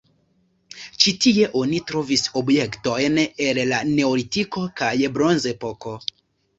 [1.03, 5.99] Ĉi tie oni trovis objektojn el la neolitiko kaj bronzepoko.